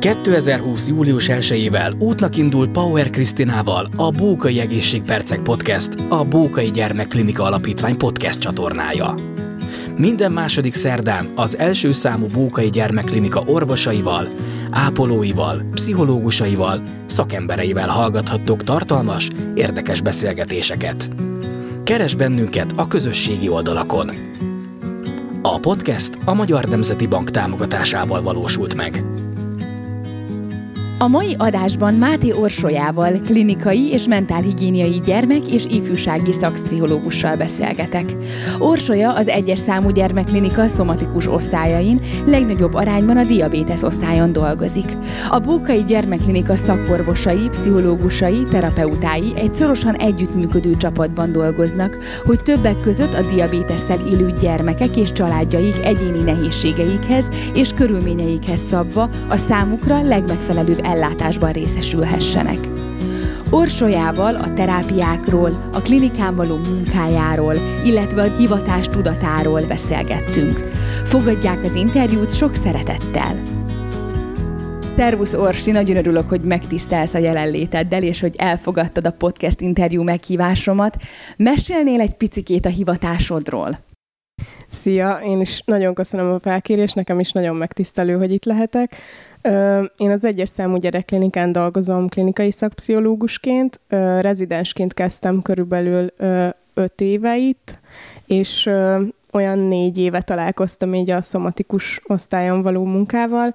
2020. 0.00 0.88
július 0.88 1.26
1-ével 1.30 1.98
útnak 1.98 2.36
indul 2.36 2.68
Power 2.68 3.10
Krisztinával 3.10 3.88
a 3.96 4.10
Bókai 4.10 4.60
Egészségpercek 4.60 5.40
Podcast, 5.40 5.90
a 6.08 6.24
Bókai 6.24 6.70
Gyermekklinika 6.70 7.42
Alapítvány 7.42 7.96
podcast 7.96 8.38
csatornája. 8.38 9.14
Minden 9.96 10.32
második 10.32 10.74
szerdán 10.74 11.32
az 11.34 11.58
első 11.58 11.92
számú 11.92 12.26
Bókai 12.26 12.70
Gyermekklinika 12.70 13.42
orvosaival, 13.46 14.28
ápolóival, 14.70 15.62
pszichológusaival, 15.74 16.82
szakembereivel 17.06 17.88
hallgathattok 17.88 18.62
tartalmas, 18.62 19.28
érdekes 19.54 20.00
beszélgetéseket. 20.00 21.10
Keres 21.84 22.14
bennünket 22.14 22.72
a 22.76 22.88
közösségi 22.88 23.48
oldalakon. 23.48 24.10
A 25.42 25.58
podcast 25.58 26.18
a 26.24 26.34
Magyar 26.34 26.64
Nemzeti 26.64 27.06
Bank 27.06 27.30
támogatásával 27.30 28.22
valósult 28.22 28.74
meg. 28.74 29.04
A 31.02 31.08
mai 31.08 31.34
adásban 31.38 31.94
Máté 31.94 32.32
Orsolyával, 32.32 33.12
klinikai 33.26 33.90
és 33.92 34.06
mentálhigiéniai 34.06 35.00
gyermek 35.04 35.52
és 35.52 35.64
ifjúsági 35.64 36.32
szakpszichológussal 36.32 37.36
beszélgetek. 37.36 38.04
Orsolya 38.58 39.14
az 39.14 39.28
egyes 39.28 39.58
számú 39.58 39.90
gyermekklinika 39.90 40.66
szomatikus 40.66 41.26
osztályain, 41.26 42.00
legnagyobb 42.26 42.74
arányban 42.74 43.16
a 43.16 43.24
diabétesz 43.24 43.82
osztályon 43.82 44.32
dolgozik. 44.32 44.96
A 45.30 45.38
Bókai 45.38 45.84
Gyermekklinika 45.84 46.56
szakorvosai, 46.56 47.48
pszichológusai, 47.48 48.44
terapeutái 48.50 49.32
egy 49.36 49.54
szorosan 49.54 49.94
együttműködő 49.94 50.76
csapatban 50.76 51.32
dolgoznak, 51.32 51.98
hogy 52.24 52.42
többek 52.42 52.80
között 52.80 53.14
a 53.14 53.22
diabétesszel 53.34 54.06
élő 54.06 54.32
gyermekek 54.40 54.96
és 54.96 55.12
családjaik 55.12 55.76
egyéni 55.84 56.22
nehézségeikhez 56.22 57.28
és 57.54 57.72
körülményeikhez 57.72 58.60
szabva 58.70 59.08
a 59.28 59.36
számukra 59.36 60.00
legmegfelelőbb 60.02 60.88
ellátásban 60.90 61.52
részesülhessenek. 61.52 62.58
Orsolyával 63.50 64.34
a 64.34 64.52
terápiákról, 64.54 65.68
a 65.72 65.80
klinikán 65.80 66.36
való 66.36 66.56
munkájáról, 66.56 67.54
illetve 67.84 68.22
a 68.22 68.36
hivatás 68.36 68.88
tudatáról 68.88 69.66
beszélgettünk. 69.66 70.58
Fogadják 71.04 71.64
az 71.64 71.74
interjút 71.74 72.36
sok 72.36 72.54
szeretettel! 72.54 73.42
Szervusz 74.96 75.34
Orsi, 75.34 75.70
nagyon 75.70 75.96
örülök, 75.96 76.28
hogy 76.28 76.40
megtisztelsz 76.40 77.14
a 77.14 77.18
jelenléteddel, 77.18 78.02
és 78.02 78.20
hogy 78.20 78.34
elfogadtad 78.36 79.06
a 79.06 79.10
podcast 79.12 79.60
interjú 79.60 80.02
meghívásomat. 80.02 80.96
Mesélnél 81.36 82.00
egy 82.00 82.14
picikét 82.14 82.66
a 82.66 82.68
hivatásodról? 82.68 83.89
Szia, 84.70 85.20
én 85.24 85.40
is 85.40 85.62
nagyon 85.64 85.94
köszönöm 85.94 86.32
a 86.32 86.38
felkérést, 86.38 86.94
nekem 86.94 87.20
is 87.20 87.32
nagyon 87.32 87.56
megtisztelő, 87.56 88.16
hogy 88.16 88.32
itt 88.32 88.44
lehetek. 88.44 88.96
Én 89.96 90.10
az 90.10 90.24
egyes 90.24 90.48
számú 90.48 90.76
gyerekklinikán 90.76 91.52
dolgozom 91.52 92.08
klinikai 92.08 92.50
szakpszichológusként, 92.50 93.80
rezidensként 94.20 94.94
kezdtem 94.94 95.42
körülbelül 95.42 96.12
öt 96.74 97.00
éve 97.00 97.36
itt, 97.36 97.78
és 98.26 98.70
olyan 99.32 99.58
négy 99.58 99.98
éve 99.98 100.20
találkoztam 100.20 100.94
így 100.94 101.10
a 101.10 101.22
szomatikus 101.22 102.00
osztályon 102.06 102.62
való 102.62 102.84
munkával, 102.84 103.54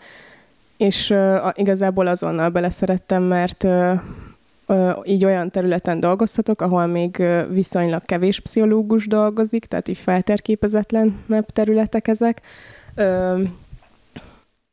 és 0.78 1.14
igazából 1.54 2.08
azonnal 2.08 2.50
beleszerettem, 2.50 3.24
mert 3.24 3.68
így 5.04 5.26
olyan 5.26 5.52
területen 5.52 6.00
dolgozhatok, 6.00 6.62
ahol 6.62 6.86
még 6.86 7.24
viszonylag 7.50 8.06
kevés 8.06 8.40
pszichológus 8.40 9.08
dolgozik, 9.08 9.66
tehát 9.66 9.88
így 9.88 9.98
felterképezetlenebb 9.98 11.46
területek 11.54 12.08
ezek, 12.08 12.42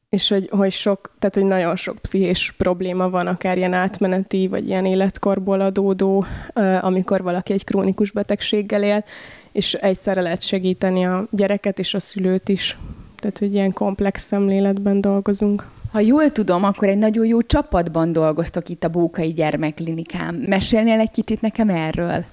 és 0.08 0.28
hogy, 0.28 0.48
hogy 0.50 0.72
sok, 0.72 1.14
tehát 1.18 1.34
hogy 1.34 1.44
nagyon 1.44 1.76
sok 1.76 1.98
pszichés 1.98 2.54
probléma 2.56 3.10
van, 3.10 3.26
akár 3.26 3.56
ilyen 3.56 3.72
átmeneti, 3.72 4.48
vagy 4.48 4.66
ilyen 4.66 4.84
életkorból 4.84 5.60
adódó, 5.60 6.24
amikor 6.80 7.22
valaki 7.22 7.52
egy 7.52 7.64
krónikus 7.64 8.10
betegséggel 8.10 8.82
él, 8.82 9.04
és 9.52 9.74
egyszerre 9.74 10.20
lehet 10.20 10.42
segíteni 10.42 11.04
a 11.06 11.26
gyereket 11.30 11.78
és 11.78 11.94
a 11.94 12.00
szülőt 12.00 12.48
is. 12.48 12.78
Tehát, 13.16 13.38
hogy 13.38 13.54
ilyen 13.54 13.72
komplex 13.72 14.22
szemléletben 14.22 15.00
dolgozunk. 15.00 15.66
Ha 15.92 16.00
jól 16.00 16.30
tudom, 16.30 16.64
akkor 16.64 16.88
egy 16.88 16.98
nagyon 16.98 17.26
jó 17.26 17.42
csapatban 17.42 18.12
dolgoztok 18.12 18.68
itt 18.68 18.84
a 18.84 18.88
Bókai 18.88 19.32
Gyermekklinikán. 19.32 20.34
Mesélnél 20.34 20.98
egy 20.98 21.10
kicsit 21.10 21.40
nekem 21.40 21.68
erről? 21.68 22.24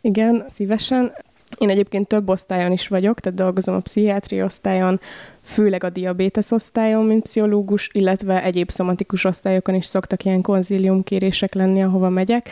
Igen, 0.00 0.44
szívesen. 0.48 1.12
Én 1.58 1.70
egyébként 1.70 2.06
több 2.06 2.28
osztályon 2.28 2.72
is 2.72 2.88
vagyok, 2.88 3.20
tehát 3.20 3.38
dolgozom 3.38 3.74
a 3.74 3.80
pszichiátria 3.80 4.44
osztályon, 4.44 5.00
főleg 5.42 5.84
a 5.84 5.90
diabétesz 5.90 6.52
osztályon, 6.52 7.04
mint 7.04 7.22
pszichológus, 7.22 7.88
illetve 7.92 8.42
egyéb 8.42 8.70
szomatikus 8.70 9.24
osztályokon 9.24 9.74
is 9.74 9.86
szoktak 9.86 10.24
ilyen 10.24 10.42
konzíliumkérések 10.42 11.54
lenni, 11.54 11.82
ahova 11.82 12.08
megyek. 12.08 12.50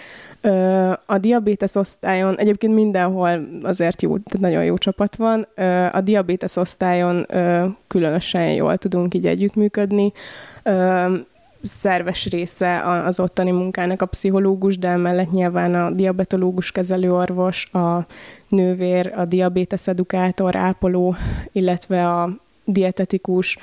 A 1.07 1.19
diabétesz 1.19 1.77
osztályon, 1.77 2.39
egyébként 2.39 2.75
mindenhol 2.75 3.49
azért 3.63 4.03
jó, 4.03 4.19
tehát 4.19 4.41
nagyon 4.41 4.65
jó 4.65 4.79
csapat 4.79 5.17
van. 5.17 5.47
A 5.93 6.01
diabétesz 6.01 6.57
osztályon 6.57 7.27
különösen 7.87 8.53
jól 8.53 8.77
tudunk 8.77 9.15
így 9.15 9.27
együttműködni 9.27 10.13
szerves 11.67 12.27
része 12.27 12.83
az 12.83 13.21
ottani 13.21 13.51
munkának 13.51 14.03
a 14.03 14.07
pszichológus, 14.07 14.79
de 14.79 14.97
mellett 14.97 15.31
nyilván 15.31 15.75
a 15.75 15.91
diabetológus 15.91 16.73
kezelőorvos, 16.73 17.73
a 17.73 18.07
nővér, 18.49 19.13
a 19.17 19.25
diabétesz 19.25 19.89
edukátor, 19.89 20.57
ápoló, 20.57 21.15
illetve 21.53 22.09
a 22.09 22.31
dietetikus, 22.65 23.59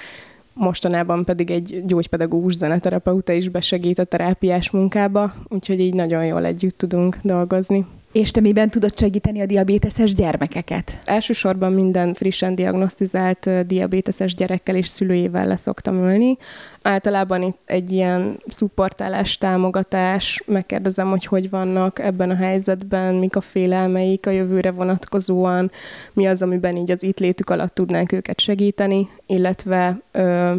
mostanában 0.54 1.26
pedig 1.26 1.52
egy 1.52 1.84
gyógypedagógus 1.86 2.56
zeneterapeuta 2.56 3.32
is 3.32 3.50
besegít 3.50 4.00
a 4.00 4.04
terápiás 4.04 4.72
munkába, 4.72 5.34
úgyhogy 5.48 5.80
így 5.80 5.94
nagyon 5.94 6.26
jól 6.26 6.46
együtt 6.46 6.78
tudunk 6.78 7.18
dolgozni. 7.22 7.86
És 8.14 8.32
te 8.32 8.42
miben 8.42 8.70
tudod 8.70 8.98
segíteni 8.98 9.42
a 9.42 9.46
diabéteses 9.46 10.14
gyermekeket? 10.14 11.00
Elsősorban 11.06 11.74
minden 11.74 12.14
frissen 12.14 12.56
diagnosztizált 12.56 13.66
diabéteses 13.68 14.36
gyerekkel 14.36 14.76
és 14.76 14.88
szülőjével 14.88 15.48
leszoktam 15.48 15.96
ülni. 15.96 16.38
Általában 16.82 17.42
itt 17.42 17.58
egy 17.66 17.92
ilyen 17.92 18.40
szupportálás, 18.48 19.38
támogatás, 19.38 20.44
megkérdezem, 20.46 21.10
hogy 21.10 21.26
hogy 21.26 21.50
vannak 21.50 22.00
ebben 22.00 22.30
a 22.30 22.36
helyzetben, 22.36 23.16
mik 23.16 23.36
a 23.36 23.42
félelmeik 23.42 24.28
a 24.28 24.32
jövőre 24.32 24.72
vonatkozóan, 24.72 25.72
mi 26.14 26.26
az, 26.26 26.42
amiben 26.42 26.76
így 26.76 26.92
az 26.92 27.04
itt 27.04 27.20
létük 27.20 27.50
alatt 27.50 27.74
tudnánk 27.74 28.12
őket 28.12 28.40
segíteni, 28.40 29.08
illetve 29.26 30.00
ö, 30.12 30.54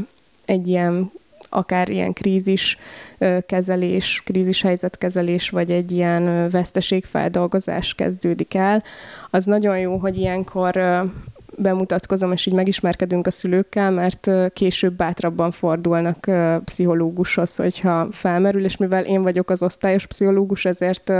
egy 0.44 0.68
ilyen 0.68 1.10
akár 1.54 1.88
ilyen 1.88 2.12
krízis 2.12 2.78
kezelés, 3.46 4.22
krízis 4.24 4.62
helyzetkezelés, 4.62 5.50
vagy 5.50 5.70
egy 5.70 5.92
ilyen 5.92 6.50
veszteségfeldolgozás 6.50 7.94
kezdődik 7.94 8.54
el, 8.54 8.82
az 9.30 9.44
nagyon 9.44 9.78
jó, 9.78 9.96
hogy 9.96 10.16
ilyenkor 10.16 10.80
bemutatkozom, 11.56 12.32
és 12.32 12.46
így 12.46 12.54
megismerkedünk 12.54 13.26
a 13.26 13.30
szülőkkel, 13.30 13.90
mert 13.90 14.30
később 14.52 14.92
bátrabban 14.92 15.50
fordulnak 15.50 16.30
pszichológushoz, 16.64 17.56
hogyha 17.56 18.08
felmerül, 18.10 18.64
és 18.64 18.76
mivel 18.76 19.04
én 19.04 19.22
vagyok 19.22 19.50
az 19.50 19.62
osztályos 19.62 20.06
pszichológus, 20.06 20.64
ezért, 20.64 21.12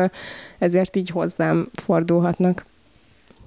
ezért 0.58 0.96
így 0.96 1.10
hozzám 1.10 1.68
fordulhatnak 1.72 2.64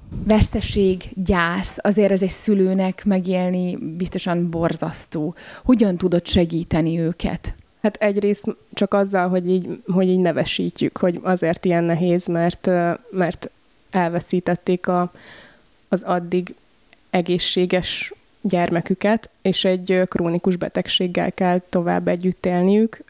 veszteség, 0.09 1.03
gyász, 1.25 1.77
azért 1.81 2.11
ez 2.11 2.21
egy 2.21 2.29
szülőnek 2.29 3.05
megélni 3.05 3.75
biztosan 3.75 4.49
borzasztó. 4.49 5.35
Hogyan 5.63 5.97
tudod 5.97 6.27
segíteni 6.27 6.99
őket? 6.99 7.55
Hát 7.81 7.95
egyrészt 7.95 8.55
csak 8.73 8.93
azzal, 8.93 9.29
hogy 9.29 9.49
így, 9.49 9.81
hogy 9.85 10.07
így 10.07 10.19
nevesítjük, 10.19 10.97
hogy 10.97 11.19
azért 11.23 11.65
ilyen 11.65 11.83
nehéz, 11.83 12.27
mert, 12.27 12.69
mert 13.11 13.49
elveszítették 13.89 14.87
a, 14.87 15.11
az 15.89 16.03
addig 16.03 16.55
egészséges 17.09 18.13
gyermeküket, 18.41 19.29
és 19.41 19.65
egy 19.65 20.01
krónikus 20.05 20.55
betegséggel 20.55 21.31
kell 21.31 21.61
tovább 21.69 22.07
együtt 22.07 22.45
élniük 22.45 23.03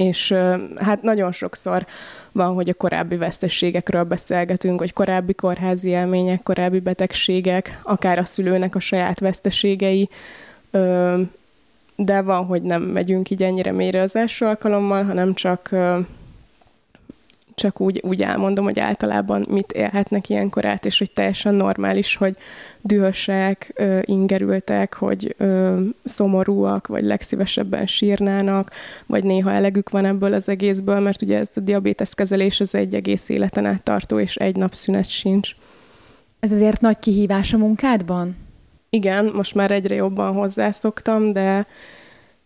és 0.00 0.34
hát 0.76 1.02
nagyon 1.02 1.32
sokszor 1.32 1.86
van, 2.32 2.54
hogy 2.54 2.68
a 2.68 2.74
korábbi 2.74 3.16
vesztességekről 3.16 4.04
beszélgetünk, 4.04 4.78
hogy 4.78 4.92
korábbi 4.92 5.34
kórházi 5.34 5.88
élmények, 5.88 6.42
korábbi 6.42 6.80
betegségek, 6.80 7.80
akár 7.82 8.18
a 8.18 8.24
szülőnek 8.24 8.74
a 8.74 8.80
saját 8.80 9.20
veszteségei, 9.20 10.08
de 11.96 12.20
van, 12.22 12.44
hogy 12.44 12.62
nem 12.62 12.82
megyünk 12.82 13.30
így 13.30 13.42
ennyire 13.42 13.72
mélyre 13.72 14.00
az 14.00 14.16
első 14.16 14.46
alkalommal, 14.46 15.04
hanem 15.04 15.34
csak 15.34 15.70
csak 17.60 17.80
úgy, 17.80 18.00
úgy 18.04 18.22
elmondom, 18.22 18.64
hogy 18.64 18.78
általában 18.78 19.46
mit 19.50 19.72
élhetnek 19.72 20.28
ilyenkor 20.28 20.64
át, 20.64 20.86
és 20.86 20.98
hogy 20.98 21.10
teljesen 21.10 21.54
normális, 21.54 22.16
hogy 22.16 22.36
dühösek, 22.80 23.82
ingerültek, 24.04 24.94
hogy 24.94 25.36
szomorúak, 26.04 26.86
vagy 26.86 27.04
legszívesebben 27.04 27.86
sírnának, 27.86 28.70
vagy 29.06 29.24
néha 29.24 29.50
elegük 29.50 29.90
van 29.90 30.04
ebből 30.04 30.32
az 30.32 30.48
egészből, 30.48 31.00
mert 31.00 31.22
ugye 31.22 31.38
ez 31.38 31.52
a 31.54 31.60
diabétesz 31.60 32.14
kezelés 32.14 32.60
az 32.60 32.74
egy 32.74 32.94
egész 32.94 33.28
életen 33.28 33.66
át 33.66 33.82
tartó, 33.82 34.18
és 34.18 34.36
egy 34.36 34.56
nap 34.56 34.74
szünet 34.74 35.08
sincs. 35.08 35.50
Ez 36.40 36.52
azért 36.52 36.80
nagy 36.80 36.98
kihívás 36.98 37.52
a 37.52 37.58
munkádban? 37.58 38.36
Igen, 38.90 39.30
most 39.34 39.54
már 39.54 39.70
egyre 39.70 39.94
jobban 39.94 40.32
hozzászoktam, 40.32 41.32
de 41.32 41.66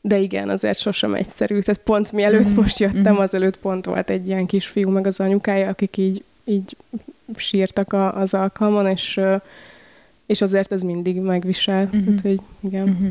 de 0.06 0.18
igen, 0.18 0.48
azért 0.48 0.78
sosem 0.78 1.14
egyszerű. 1.14 1.58
Tehát 1.58 1.80
pont 1.80 2.12
mielőtt 2.12 2.46
mm-hmm. 2.46 2.60
most 2.60 2.78
jöttem, 2.78 3.12
mm-hmm. 3.12 3.22
azelőtt 3.22 3.56
pont 3.56 3.84
volt 3.84 4.10
egy 4.10 4.28
ilyen 4.28 4.46
kisfiú, 4.46 4.90
meg 4.90 5.06
az 5.06 5.20
anyukája, 5.20 5.68
akik 5.68 5.96
így, 5.96 6.24
így 6.44 6.76
sírtak 7.36 7.92
a, 7.92 8.16
az 8.16 8.34
alkalmon, 8.34 8.86
és, 8.86 9.20
és 10.26 10.40
azért 10.40 10.72
ez 10.72 10.82
mindig 10.82 11.20
megvisel. 11.20 11.84
Mm-hmm. 11.84 12.04
Tehát, 12.04 12.20
hogy 12.20 12.40
igen. 12.60 12.86
Mm-hmm. 12.88 13.10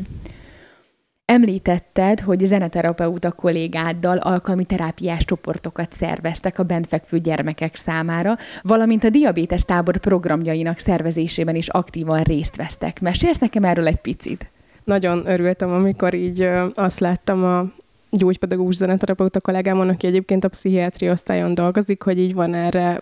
Említetted, 1.24 2.20
hogy 2.20 2.44
zeneterapeuta 2.44 3.32
kollégáddal 3.32 4.18
alkalmi 4.18 4.64
terápiás 4.64 5.24
csoportokat 5.24 5.92
szerveztek 5.92 6.58
a 6.58 6.62
bentfekvő 6.62 7.18
gyermekek 7.18 7.74
számára, 7.74 8.36
valamint 8.62 9.04
a 9.04 9.10
diabétes 9.10 9.64
tábor 9.64 9.96
programjainak 9.96 10.78
szervezésében 10.78 11.54
is 11.54 11.68
aktívan 11.68 12.22
részt 12.22 12.56
vesztek. 12.56 13.00
Mesélsz 13.00 13.38
nekem 13.38 13.64
erről 13.64 13.86
egy 13.86 14.00
picit? 14.00 14.52
Nagyon 14.84 15.26
örültem, 15.26 15.70
amikor 15.70 16.14
így 16.14 16.48
azt 16.74 17.00
láttam 17.00 17.44
a 17.44 17.66
gyógypedagógus 18.10 18.74
zeneterapeuta 18.74 19.40
kollégámon, 19.40 19.88
aki 19.88 20.06
egyébként 20.06 20.44
a 20.44 20.48
pszichiátria 20.48 21.12
osztályon 21.12 21.54
dolgozik, 21.54 22.02
hogy 22.02 22.18
így 22.18 22.34
van 22.34 22.54
erre, 22.54 23.00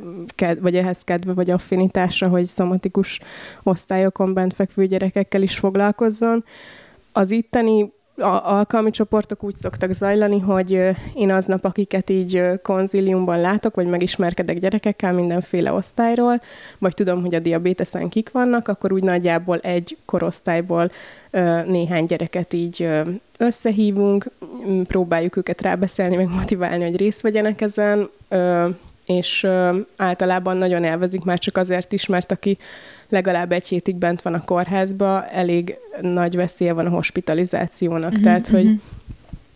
vagy 0.61 0.77
ehhez 0.77 1.03
kedve, 1.03 1.33
vagy 1.33 1.51
affinitásra, 1.51 2.29
hogy 2.29 2.45
szomatikus 2.45 3.21
osztályokon 3.63 4.35
bent 4.35 4.55
fekvő 4.55 4.87
gyerekekkel 4.87 5.43
is 5.43 5.59
foglalkozzon. 5.59 6.45
Az 7.13 7.31
itteni 7.31 7.93
alkalmi 8.17 8.91
csoportok 8.91 9.43
úgy 9.43 9.55
szoktak 9.55 9.93
zajlani, 9.93 10.39
hogy 10.39 10.71
én 11.15 11.31
aznap, 11.31 11.65
akiket 11.65 12.11
így 12.11 12.43
konziliumban 12.63 13.41
látok, 13.41 13.75
vagy 13.75 13.87
megismerkedek 13.87 14.59
gyerekekkel 14.59 15.13
mindenféle 15.13 15.73
osztályról, 15.73 16.41
vagy 16.79 16.95
tudom, 16.95 17.21
hogy 17.21 17.35
a 17.35 17.39
diabéteszen 17.39 18.09
kik 18.09 18.31
vannak, 18.31 18.69
akkor 18.69 18.93
úgy 18.93 19.03
nagyjából 19.03 19.59
egy 19.59 19.97
korosztályból 20.05 20.91
néhány 21.67 22.05
gyereket 22.05 22.53
így 22.53 22.89
összehívunk, 23.39 24.31
próbáljuk 24.87 25.37
őket 25.37 25.63
rábeszélni, 25.63 26.17
meg 26.17 26.29
motiválni, 26.29 26.85
hogy 26.85 26.97
részt 26.97 27.21
vegyenek 27.21 27.61
ezen, 27.61 28.11
és 29.07 29.47
általában 29.97 30.57
nagyon 30.57 30.85
élvezik 30.85 31.25
már 31.25 31.39
csak 31.39 31.57
azért 31.57 31.93
is, 31.93 32.07
mert 32.07 32.33
aki 32.33 32.59
legalább 33.13 33.53
egy 33.53 33.67
hétig 33.67 33.97
bent 33.97 34.23
van 34.23 34.35
a 34.35 34.45
kórházba, 34.45 35.27
elég 35.27 35.77
nagy 36.01 36.37
veszélye 36.37 36.73
van 36.73 36.87
a 36.87 36.91
hospitalizációnak. 36.91 38.11
Uh-huh, 38.11 38.23
Tehát, 38.23 38.49
uh-huh. 38.49 38.63
hogy, 38.63 38.81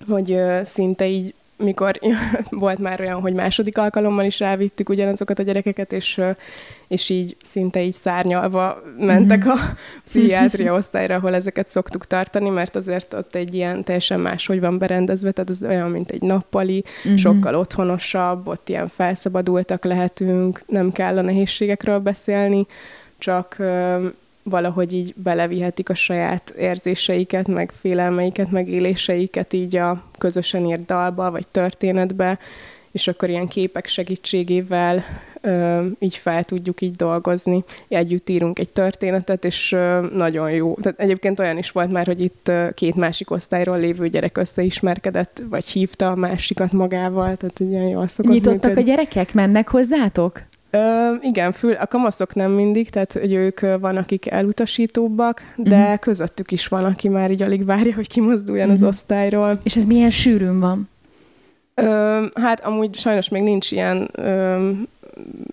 hogy 0.08 0.64
szinte 0.64 1.06
így 1.06 1.35
mikor 1.56 2.00
volt 2.50 2.79
már 2.79 3.00
olyan, 3.00 3.20
hogy 3.20 3.35
második 3.35 3.79
alkalommal 3.79 4.25
is 4.25 4.41
elvittük 4.41 4.88
ugyanazokat 4.88 5.38
a 5.38 5.43
gyerekeket, 5.43 5.93
és, 5.93 6.20
és 6.88 7.08
így 7.08 7.37
szinte 7.50 7.82
így 7.82 7.93
szárnyalva 7.93 8.82
mentek 8.99 9.38
mhm. 9.38 9.49
a 9.49 9.55
pszichiátria 10.05 10.75
osztályra, 10.75 11.14
ahol 11.14 11.35
ezeket 11.35 11.67
szoktuk 11.67 12.06
tartani, 12.06 12.49
mert 12.49 12.76
azért 12.76 13.14
ott 13.14 13.35
egy 13.35 13.55
ilyen 13.55 13.85
teljesen 13.85 14.20
máshogy 14.20 14.61
van 14.61 14.79
berendezve, 14.79 15.31
tehát 15.31 15.50
ez 15.50 15.64
olyan, 15.64 15.91
mint 15.91 16.11
egy 16.11 16.23
nappali, 16.23 16.85
uh-huh. 17.05 17.19
sokkal 17.19 17.55
otthonosabb, 17.55 18.47
ott 18.47 18.69
ilyen 18.69 18.88
felszabadultak 18.88 19.85
lehetünk, 19.85 20.62
nem 20.67 20.93
kell 20.93 21.19
a 21.19 21.23
nehézségekről 21.23 21.99
beszélni, 21.99 22.67
csak 23.18 23.56
valahogy 24.42 24.92
így 24.92 25.14
belevihetik 25.16 25.88
a 25.88 25.94
saját 25.94 26.50
érzéseiket, 26.58 27.48
meg 27.48 27.72
félelmeiket, 27.78 28.50
meg 28.50 28.68
éléseiket 28.68 29.52
így 29.52 29.76
a 29.76 30.02
közösen 30.18 30.66
írt 30.66 30.84
dalba, 30.84 31.30
vagy 31.30 31.48
történetbe, 31.48 32.38
és 32.90 33.08
akkor 33.08 33.28
ilyen 33.28 33.46
képek 33.46 33.86
segítségével 33.86 35.04
ö, 35.40 35.86
így 35.98 36.16
fel 36.16 36.44
tudjuk 36.44 36.80
így 36.80 36.94
dolgozni. 36.94 37.64
Együtt 37.88 38.28
írunk 38.28 38.58
egy 38.58 38.72
történetet, 38.72 39.44
és 39.44 39.72
ö, 39.72 40.06
nagyon 40.12 40.50
jó. 40.50 40.74
Tehát 40.74 41.00
egyébként 41.00 41.40
olyan 41.40 41.58
is 41.58 41.70
volt 41.70 41.92
már, 41.92 42.06
hogy 42.06 42.20
itt 42.20 42.48
ö, 42.48 42.68
két 42.74 42.94
másik 42.94 43.30
osztályról 43.30 43.78
lévő 43.78 44.08
gyerek 44.08 44.36
összeismerkedett, 44.36 45.42
vagy 45.50 45.66
hívta 45.66 46.10
a 46.10 46.14
másikat 46.14 46.72
magával, 46.72 47.36
tehát 47.36 47.60
ugye 47.60 47.82
jól 47.82 48.08
szokott 48.08 48.32
Nyitottak 48.32 48.62
működni. 48.62 48.82
a 48.90 48.94
gyerekek, 48.94 49.34
mennek 49.34 49.68
hozzátok? 49.68 50.42
Ö, 50.76 51.14
igen, 51.20 51.52
fül, 51.52 51.73
a 51.73 51.87
kamaszok 51.87 52.34
nem 52.34 52.50
mindig, 52.50 52.90
tehát 52.90 53.12
hogy 53.12 53.32
ők 53.32 53.61
van, 53.61 53.96
akik 53.96 54.31
elutasítóbbak, 54.31 55.43
de 55.56 55.81
uh-huh. 55.81 55.99
közöttük 55.99 56.52
is 56.52 56.69
van, 56.69 56.84
aki 56.84 57.08
már 57.08 57.31
így 57.31 57.43
alig 57.43 57.64
várja, 57.64 57.94
hogy 57.94 58.08
kimozduljon 58.08 58.69
uh-huh. 58.69 58.73
az 58.73 58.81
mhm. 58.81 58.88
osztályról. 58.88 59.55
És 59.62 59.76
ez 59.76 59.84
milyen 59.84 60.11
sűrűn 60.11 60.61
van? 60.61 60.88
Ö, 61.75 62.25
hát 62.34 62.64
amúgy 62.64 62.94
sajnos 62.94 63.28
még 63.28 63.43
nincs 63.43 63.70
ilyen 63.70 64.08
ö, 64.12 64.70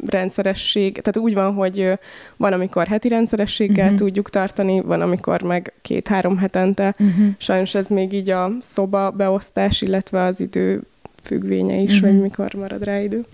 rendszeresség, 0.08 0.92
tehát 0.92 1.18
úgy 1.18 1.34
van, 1.34 1.54
hogy 1.54 1.92
van, 2.38 2.54
amikor 2.54 2.88
heti 2.88 3.08
rendszerességgel 3.08 3.84
uh-huh. 3.84 4.00
tudjuk 4.00 4.30
tartani, 4.30 4.82
van, 4.82 5.02
amikor 5.02 5.42
meg 5.42 5.74
két-három 5.82 6.38
hetente. 6.38 6.96
Uh-huh. 7.00 7.26
Sajnos 7.38 7.76
ez 7.76 7.88
még 7.88 8.14
így 8.14 8.30
a 8.30 8.52
szoba 8.62 9.12
beosztás, 9.12 9.82
illetve 9.82 10.24
az 10.24 10.40
idő 10.40 10.82
függvénye 11.22 11.76
is, 11.76 11.94
uh-huh. 11.94 12.10
hogy 12.10 12.22
mikor 12.22 12.54
marad 12.54 12.84
rá 12.84 13.02
idő. 13.02 13.26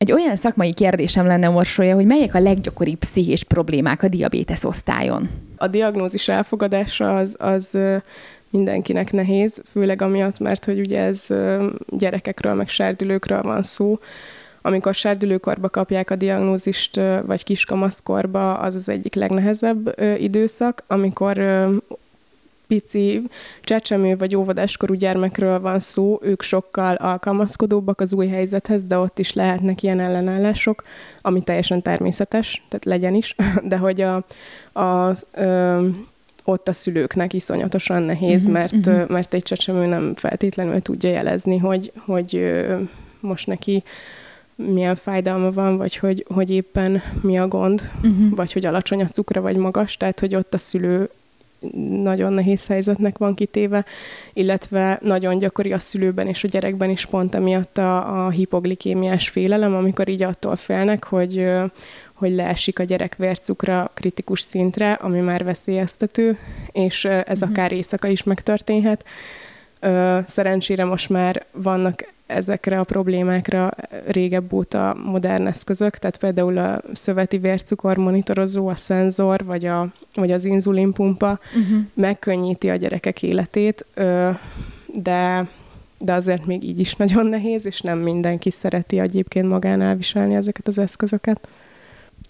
Egy 0.00 0.12
olyan 0.12 0.36
szakmai 0.36 0.72
kérdésem 0.72 1.26
lenne, 1.26 1.48
Morsolya, 1.48 1.94
hogy 1.94 2.06
melyek 2.06 2.34
a 2.34 2.40
leggyakoribb 2.40 2.98
pszichés 2.98 3.44
problémák 3.44 4.02
a 4.02 4.08
diabétesz 4.08 4.64
osztályon? 4.64 5.28
A 5.56 5.66
diagnózis 5.66 6.28
elfogadása 6.28 7.16
az, 7.16 7.36
az 7.38 7.78
mindenkinek 8.50 9.12
nehéz, 9.12 9.62
főleg 9.70 10.02
amiatt, 10.02 10.38
mert 10.38 10.64
hogy 10.64 10.80
ugye 10.80 11.00
ez 11.00 11.26
gyerekekről, 11.88 12.54
meg 12.54 12.68
serdülőkről 12.68 13.42
van 13.42 13.62
szó. 13.62 13.98
Amikor 14.60 14.94
serdülőkorba 14.94 15.68
kapják 15.68 16.10
a 16.10 16.16
diagnózist, 16.16 17.00
vagy 17.26 17.44
kiskamaszkorba, 17.44 18.54
az 18.54 18.74
az 18.74 18.88
egyik 18.88 19.14
legnehezebb 19.14 20.00
időszak, 20.18 20.84
amikor 20.86 21.38
pici 22.70 23.22
csecsemő 23.60 24.16
vagy 24.16 24.36
óvodáskorú 24.36 24.94
gyermekről 24.94 25.60
van 25.60 25.80
szó, 25.80 26.18
ők 26.22 26.42
sokkal 26.42 26.94
alkalmazkodóbbak 26.94 28.00
az 28.00 28.12
új 28.12 28.28
helyzethez, 28.28 28.84
de 28.84 28.98
ott 28.98 29.18
is 29.18 29.32
lehetnek 29.32 29.82
ilyen 29.82 30.00
ellenállások, 30.00 30.82
ami 31.20 31.42
teljesen 31.42 31.82
természetes, 31.82 32.62
tehát 32.68 32.84
legyen 32.84 33.14
is, 33.14 33.34
de 33.70 33.76
hogy 33.76 34.00
a, 34.00 34.24
a, 34.80 35.12
ö, 35.32 35.86
ott 36.44 36.68
a 36.68 36.72
szülőknek 36.72 37.32
iszonyatosan 37.32 38.02
nehéz, 38.02 38.40
uh-huh, 38.40 38.58
mert, 38.58 38.86
uh-huh. 38.86 39.08
mert 39.08 39.34
egy 39.34 39.42
csecsemő 39.42 39.86
nem 39.86 40.14
feltétlenül 40.14 40.80
tudja 40.80 41.10
jelezni, 41.10 41.58
hogy, 41.58 41.92
hogy 42.06 42.56
most 43.20 43.46
neki 43.46 43.82
milyen 44.54 44.94
fájdalma 44.94 45.50
van, 45.50 45.76
vagy 45.76 45.96
hogy, 45.96 46.24
hogy 46.34 46.50
éppen 46.50 47.02
mi 47.20 47.38
a 47.38 47.48
gond, 47.48 47.90
uh-huh. 47.96 48.34
vagy 48.34 48.52
hogy 48.52 48.66
alacsony 48.66 49.02
a 49.02 49.06
cukra, 49.06 49.40
vagy 49.40 49.56
magas, 49.56 49.96
tehát 49.96 50.20
hogy 50.20 50.34
ott 50.34 50.54
a 50.54 50.58
szülő 50.58 51.10
nagyon 52.02 52.32
nehéz 52.32 52.66
helyzetnek 52.66 53.18
van 53.18 53.34
kitéve, 53.34 53.84
illetve 54.32 54.98
nagyon 55.02 55.38
gyakori 55.38 55.72
a 55.72 55.78
szülőben 55.78 56.26
és 56.26 56.44
a 56.44 56.48
gyerekben 56.48 56.90
is 56.90 57.06
pont 57.06 57.34
emiatt 57.34 57.78
a, 57.78 58.24
a 58.24 58.30
hipoglikémiás 58.30 59.28
félelem, 59.28 59.76
amikor 59.76 60.08
így 60.08 60.22
attól 60.22 60.56
félnek, 60.56 61.04
hogy, 61.04 61.50
hogy 62.14 62.32
leesik 62.32 62.78
a 62.78 62.82
gyerek 62.82 63.16
vércukra 63.16 63.90
kritikus 63.94 64.40
szintre, 64.40 64.92
ami 64.92 65.20
már 65.20 65.44
veszélyeztető, 65.44 66.38
és 66.72 67.04
ez 67.04 67.42
uh-huh. 67.42 67.50
akár 67.50 67.72
éjszaka 67.72 68.08
is 68.08 68.22
megtörténhet. 68.22 69.04
Szerencsére 70.24 70.84
most 70.84 71.08
már 71.08 71.44
vannak 71.52 72.04
ezekre 72.30 72.78
a 72.78 72.84
problémákra 72.84 73.70
régebb 74.06 74.52
óta 74.52 74.96
modern 75.04 75.46
eszközök, 75.46 75.96
tehát 75.96 76.18
például 76.18 76.58
a 76.58 76.82
szöveti 76.92 77.38
vércukor 77.38 77.96
monitorozó, 77.96 78.68
a 78.68 78.74
szenzor, 78.74 79.44
vagy, 79.44 79.66
a, 79.66 79.88
vagy 80.14 80.30
az 80.30 80.44
inzulinpumpa 80.44 81.38
uh-huh. 81.54 81.78
megkönnyíti 81.94 82.70
a 82.70 82.76
gyerekek 82.76 83.22
életét, 83.22 83.86
de 84.86 85.48
de 86.02 86.12
azért 86.12 86.46
még 86.46 86.64
így 86.64 86.80
is 86.80 86.94
nagyon 86.94 87.26
nehéz, 87.26 87.66
és 87.66 87.80
nem 87.80 87.98
mindenki 87.98 88.50
szereti 88.50 88.98
egyébként 88.98 89.48
magánál 89.48 89.96
viselni 89.96 90.34
ezeket 90.34 90.66
az 90.66 90.78
eszközöket. 90.78 91.48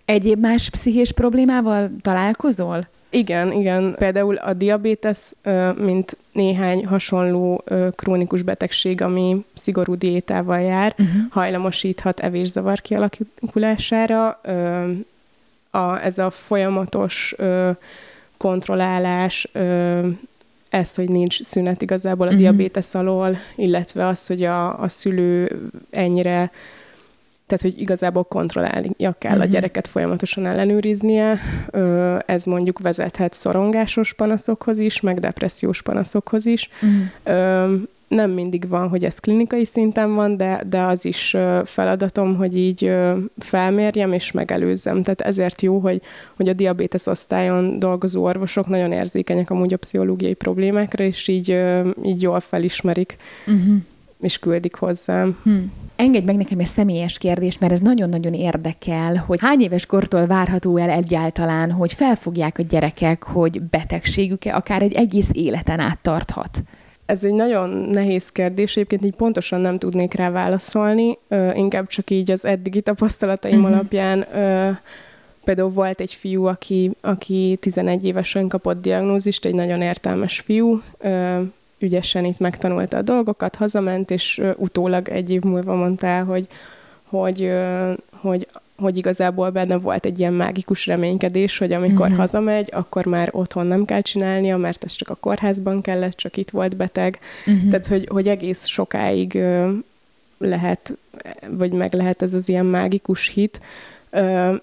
Egyéb 0.04 0.40
más 0.40 0.70
pszichés 0.70 1.12
problémával 1.12 1.90
találkozol? 2.00 2.88
Igen, 3.10 3.52
igen. 3.52 3.94
Például 3.98 4.34
a 4.34 4.52
diabétesz, 4.52 5.36
mint 5.76 6.16
néhány 6.32 6.86
hasonló 6.86 7.64
krónikus 7.96 8.42
betegség, 8.42 9.02
ami 9.02 9.44
szigorú 9.54 9.94
diétával 9.94 10.60
jár, 10.60 10.94
uh-huh. 10.98 11.22
hajlamosíthat 11.30 12.20
evészavar 12.20 12.80
kialakulására. 12.80 14.40
A, 15.70 16.02
ez 16.02 16.18
a 16.18 16.30
folyamatos 16.30 17.34
kontrollálás, 18.36 19.48
ez, 20.70 20.94
hogy 20.94 21.08
nincs 21.08 21.42
szünet 21.42 21.82
igazából 21.82 22.26
a 22.26 22.30
uh-huh. 22.30 22.40
diabétesz 22.40 22.94
alól, 22.94 23.36
illetve 23.54 24.06
az, 24.06 24.26
hogy 24.26 24.42
a, 24.42 24.80
a 24.80 24.88
szülő 24.88 25.60
ennyire 25.90 26.50
tehát 27.50 27.74
hogy 27.74 27.82
igazából 27.82 28.24
kontrollálnia 28.24 29.14
kell 29.18 29.30
uh-huh. 29.30 29.40
a 29.40 29.44
mhm. 29.44 29.52
gyereket 29.52 29.86
folyamatosan 29.86 30.46
ellenőriznie. 30.46 31.38
Ez 32.26 32.44
mondjuk 32.44 32.78
vezethet 32.78 33.32
szorongásos 33.32 34.12
panaszokhoz 34.12 34.78
is, 34.78 35.00
meg 35.00 35.18
depressziós 35.18 35.82
panaszokhoz 35.82 36.46
is. 36.46 36.68
Uh-huh. 36.82 37.80
nem 38.08 38.30
mindig 38.30 38.68
van, 38.68 38.88
hogy 38.88 39.04
ez 39.04 39.18
klinikai 39.18 39.64
szinten 39.64 40.14
van, 40.14 40.36
de, 40.36 40.62
de 40.68 40.80
az 40.80 41.04
is 41.04 41.36
feladatom, 41.64 42.36
hogy 42.36 42.56
így 42.56 42.92
felmérjem 43.38 44.12
és 44.12 44.32
megelőzzem. 44.32 45.02
Tehát 45.02 45.20
ezért 45.20 45.62
jó, 45.62 45.78
hogy, 45.78 46.02
hogy 46.36 46.48
a 46.48 46.52
diabétesz 46.52 47.06
osztályon 47.06 47.78
dolgozó 47.78 48.22
orvosok 48.24 48.68
nagyon 48.68 48.92
érzékenyek 48.92 49.50
amúgy 49.50 49.72
a 49.72 49.76
pszichológiai 49.76 50.34
problémákra, 50.34 51.04
és 51.04 51.28
így, 51.28 51.56
így 52.02 52.22
jól 52.22 52.40
felismerik, 52.40 53.16
uh-huh. 53.46 53.76
És 54.20 54.38
küldik 54.38 54.74
hozzám. 54.74 55.38
Hmm. 55.42 55.72
Engedj 55.96 56.24
meg 56.24 56.36
nekem 56.36 56.58
egy 56.58 56.66
személyes 56.66 57.18
kérdés, 57.18 57.58
mert 57.58 57.72
ez 57.72 57.80
nagyon-nagyon 57.80 58.34
érdekel, 58.34 59.16
hogy 59.16 59.40
hány 59.40 59.60
éves 59.60 59.86
kortól 59.86 60.26
várható 60.26 60.76
el 60.76 60.90
egyáltalán, 60.90 61.70
hogy 61.70 61.92
felfogják 61.92 62.58
a 62.58 62.62
gyerekek, 62.62 63.22
hogy 63.22 63.62
betegségük-e 63.62 64.54
akár 64.54 64.82
egy 64.82 64.94
egész 64.94 65.28
életen 65.32 65.80
át 65.80 65.98
tarthat? 66.02 66.62
Ez 67.06 67.24
egy 67.24 67.32
nagyon 67.32 67.68
nehéz 67.68 68.28
kérdés, 68.28 68.76
egyébként 68.76 69.04
így 69.04 69.14
pontosan 69.14 69.60
nem 69.60 69.78
tudnék 69.78 70.14
rá 70.14 70.30
válaszolni, 70.30 71.18
ö, 71.28 71.52
inkább 71.54 71.86
csak 71.86 72.10
így 72.10 72.30
az 72.30 72.44
eddigi 72.44 72.80
tapasztalataim 72.80 73.58
uh-huh. 73.60 73.72
alapján. 73.72 74.26
Ö, 74.34 74.70
például 75.44 75.70
volt 75.70 76.00
egy 76.00 76.14
fiú, 76.14 76.44
aki, 76.44 76.90
aki 77.00 77.58
11 77.60 78.04
évesen 78.04 78.48
kapott 78.48 78.80
diagnózist, 78.80 79.44
egy 79.44 79.54
nagyon 79.54 79.82
értelmes 79.82 80.40
fiú, 80.40 80.82
ö, 80.98 81.40
ügyesen 81.80 82.24
itt 82.24 82.38
megtanulta 82.38 82.96
a 82.96 83.02
dolgokat, 83.02 83.56
hazament, 83.56 84.10
és 84.10 84.42
utólag 84.56 85.08
egy 85.08 85.30
év 85.30 85.42
múlva 85.42 85.74
mondta 85.74 86.06
el, 86.06 86.24
hogy, 86.24 86.46
hogy, 87.04 87.50
hogy 88.10 88.48
hogy 88.80 88.96
igazából 88.96 89.50
benne 89.50 89.76
volt 89.76 90.06
egy 90.06 90.18
ilyen 90.18 90.32
mágikus 90.32 90.86
reménykedés, 90.86 91.58
hogy 91.58 91.72
amikor 91.72 92.04
uh-huh. 92.04 92.18
hazamegy, 92.18 92.68
akkor 92.72 93.06
már 93.06 93.28
otthon 93.32 93.66
nem 93.66 93.84
kell 93.84 94.00
csinálnia, 94.00 94.56
mert 94.56 94.84
ez 94.84 94.92
csak 94.92 95.08
a 95.08 95.14
kórházban 95.14 95.80
kellett, 95.80 96.12
csak 96.12 96.36
itt 96.36 96.50
volt 96.50 96.76
beteg. 96.76 97.18
Uh-huh. 97.46 97.70
Tehát, 97.70 97.86
hogy, 97.86 98.08
hogy 98.10 98.28
egész 98.28 98.66
sokáig 98.66 99.38
lehet, 100.38 100.98
vagy 101.48 101.72
meg 101.72 101.92
lehet 101.92 102.22
ez 102.22 102.34
az 102.34 102.48
ilyen 102.48 102.66
mágikus 102.66 103.28
hit, 103.28 103.60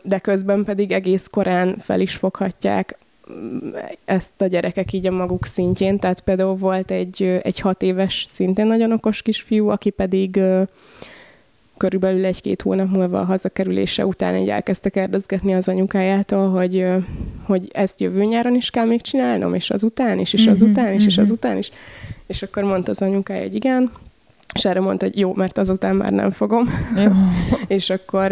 de 0.01 0.19
közben 0.21 0.63
pedig 0.63 0.91
egész 0.91 1.27
korán 1.31 1.77
fel 1.77 1.99
is 1.99 2.15
foghatják 2.15 2.97
ezt 4.05 4.41
a 4.41 4.47
gyerekek 4.47 4.93
így 4.93 5.07
a 5.07 5.11
maguk 5.11 5.45
szintjén. 5.45 5.99
Tehát 5.99 6.19
például 6.19 6.55
volt 6.55 6.91
egy, 6.91 7.39
egy 7.41 7.59
hat 7.59 7.81
éves, 7.81 8.23
szintén 8.27 8.65
nagyon 8.65 8.91
okos 8.91 9.21
kisfiú, 9.21 9.69
aki 9.69 9.89
pedig 9.89 10.39
körülbelül 11.77 12.25
egy-két 12.25 12.61
hónap 12.61 12.89
múlva 12.89 13.19
a 13.19 13.23
hazakerülése 13.23 14.05
után 14.05 14.33
egy 14.33 14.49
elkezdte 14.49 14.89
kérdezgetni 14.89 15.53
az 15.53 15.67
anyukájától, 15.67 16.49
hogy, 16.49 16.85
hogy 17.43 17.69
ezt 17.71 17.99
jövő 17.99 18.23
nyáron 18.23 18.55
is 18.55 18.69
kell 18.69 18.85
még 18.85 19.01
csinálnom, 19.01 19.53
és 19.53 19.69
azután 19.69 20.19
is, 20.19 20.33
és 20.33 20.41
mhm, 20.41 20.51
azután 20.51 20.93
is, 20.93 21.05
és 21.05 21.15
mhm. 21.15 21.23
azután 21.23 21.57
is. 21.57 21.71
És 22.27 22.43
akkor 22.43 22.63
mondta 22.63 22.91
az 22.91 23.01
anyukája, 23.01 23.41
hogy 23.41 23.55
igen, 23.55 23.91
és 24.57 24.65
erre 24.65 24.79
mondta, 24.79 25.05
hogy 25.05 25.19
jó, 25.19 25.33
mert 25.33 25.57
azután 25.57 25.95
már 25.95 26.11
nem 26.11 26.31
fogom. 26.31 26.69
És 27.67 27.89
akkor 27.89 28.27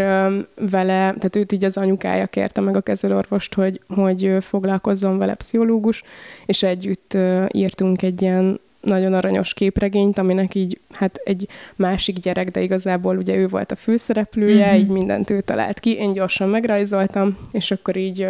vele, 0.55 0.98
tehát 0.98 1.36
őt 1.36 1.51
így 1.51 1.65
az 1.65 1.77
anyukája 1.77 2.27
kérte 2.27 2.62
meg 2.62 2.75
a 2.75 2.82
kezelőorvost, 2.82 3.53
hogy, 3.53 3.82
hogy 3.88 4.38
foglalkozzon 4.39 5.17
vele 5.17 5.34
pszichológus, 5.34 6.03
és 6.46 6.63
együtt 6.63 7.17
írtunk 7.51 8.01
egy 8.01 8.22
ilyen 8.22 8.60
nagyon 8.82 9.13
aranyos 9.13 9.53
képregényt, 9.53 10.17
aminek 10.17 10.55
így, 10.55 10.79
hát 10.91 11.22
egy 11.24 11.48
másik 11.75 12.20
gyerek, 12.20 12.50
de 12.50 12.62
igazából 12.62 13.17
ugye 13.17 13.36
ő 13.36 13.48
volt 13.48 13.72
a 13.72 13.75
főszereplője, 13.75 14.67
mm-hmm. 14.67 14.79
így 14.79 14.88
mindent 14.88 15.29
ő 15.29 15.41
talált 15.41 15.79
ki, 15.79 15.96
én 15.96 16.12
gyorsan 16.12 16.50
megrajzoltam, 16.50 17.38
és 17.51 17.72
akkor 17.72 17.98
így 17.98 18.27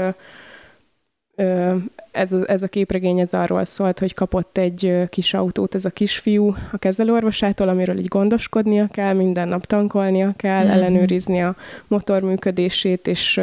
ez 2.11 2.31
a, 2.31 2.43
ez 2.47 2.63
a 2.63 2.67
képregény 2.67 3.19
ez 3.19 3.33
arról 3.33 3.65
szólt, 3.65 3.99
hogy 3.99 4.13
kapott 4.13 4.57
egy 4.57 5.07
kis 5.09 5.33
autót 5.33 5.75
ez 5.75 5.85
a 5.85 5.89
kisfiú 5.89 6.55
a 6.71 6.77
kezelőorvosától, 6.77 7.69
amiről 7.69 7.97
így 7.97 8.07
gondoskodnia 8.07 8.87
kell, 8.91 9.13
minden 9.13 9.47
nap 9.47 9.65
tankolnia 9.65 10.33
kell, 10.35 10.63
mm-hmm. 10.63 10.71
ellenőrizni 10.71 11.41
a 11.41 11.55
motor 11.87 12.21
működését, 12.21 13.07
és, 13.07 13.41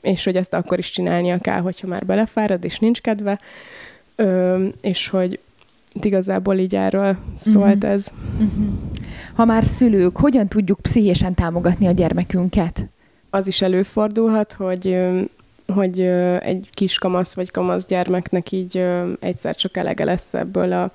és 0.00 0.24
hogy 0.24 0.36
ezt 0.36 0.54
akkor 0.54 0.78
is 0.78 0.90
csinálnia 0.90 1.38
kell, 1.38 1.60
hogyha 1.60 1.86
már 1.86 2.06
belefárad, 2.06 2.64
és 2.64 2.78
nincs 2.78 3.00
kedve, 3.00 3.40
és 4.80 5.08
hogy 5.08 5.38
igazából 6.00 6.54
így 6.56 6.74
erről 6.74 7.16
szólt 7.34 7.84
mm-hmm. 7.84 7.92
ez. 7.92 8.08
Mm-hmm. 8.42 8.68
Ha 9.34 9.44
már 9.44 9.64
szülők, 9.64 10.16
hogyan 10.16 10.48
tudjuk 10.48 10.80
pszichésen 10.80 11.34
támogatni 11.34 11.86
a 11.86 11.92
gyermekünket? 11.92 12.86
Az 13.30 13.46
is 13.46 13.62
előfordulhat, 13.62 14.52
hogy 14.52 14.98
hogy 15.66 16.00
egy 16.40 16.68
kis 16.72 16.98
kamasz 16.98 17.34
vagy 17.34 17.50
kamasz 17.50 17.86
gyermeknek 17.86 18.52
így 18.52 18.84
egyszer 19.20 19.54
csak 19.54 19.76
elege 19.76 20.04
lesz 20.04 20.34
ebből 20.34 20.72
a 20.72 20.90